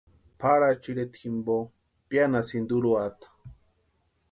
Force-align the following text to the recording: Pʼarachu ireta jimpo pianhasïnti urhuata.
Pʼarachu 0.39 0.87
ireta 0.91 1.17
jimpo 1.23 1.55
pianhasïnti 2.09 2.71
urhuata. 2.77 3.25